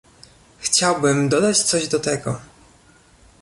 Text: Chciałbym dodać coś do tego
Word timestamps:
Chciałbym 0.59 1.29
dodać 1.29 1.63
coś 1.63 1.87
do 1.87 1.99
tego 1.99 2.39